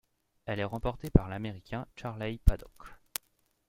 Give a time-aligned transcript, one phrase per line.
[0.47, 2.95] Elle est remportée par l'Américain Charley Paddock.